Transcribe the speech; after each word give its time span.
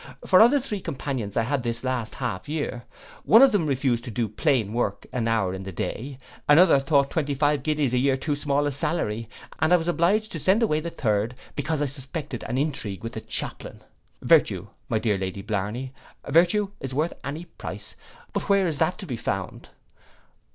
For 0.25 0.41
of 0.41 0.49
the 0.49 0.59
three 0.59 0.81
companions 0.81 1.37
I 1.37 1.43
had 1.43 1.61
this 1.61 1.83
last 1.83 2.15
half 2.15 2.49
year, 2.49 2.85
one 3.23 3.43
of 3.43 3.51
them 3.51 3.67
refused 3.67 4.03
to 4.05 4.09
do 4.09 4.27
plain 4.27 4.73
work 4.73 5.05
an 5.13 5.27
hour 5.27 5.53
in 5.53 5.61
the 5.61 5.71
day, 5.71 6.17
another 6.49 6.79
thought 6.79 7.11
twenty 7.11 7.35
five 7.35 7.61
guineas 7.61 7.93
a 7.93 7.99
year 7.99 8.17
too 8.17 8.35
small 8.35 8.65
a 8.65 8.71
salary, 8.71 9.29
and 9.59 9.71
I 9.71 9.77
was 9.77 9.87
obliged 9.87 10.31
to 10.31 10.39
send 10.39 10.63
away 10.63 10.79
the 10.79 10.89
third, 10.89 11.35
because 11.55 11.83
I 11.83 11.85
suspected 11.85 12.43
an 12.45 12.57
intrigue 12.57 13.03
with 13.03 13.13
the 13.13 13.21
chaplain. 13.21 13.83
Virtue, 14.23 14.69
my 14.89 14.97
dear 14.97 15.19
Lady 15.19 15.43
Blarney, 15.43 15.93
virtue 16.27 16.71
is 16.79 16.95
worth 16.95 17.13
any 17.23 17.45
price; 17.45 17.95
but 18.33 18.49
where 18.49 18.65
is 18.65 18.79
that 18.79 18.97
to 18.97 19.05
be 19.05 19.17
found? 19.17 19.69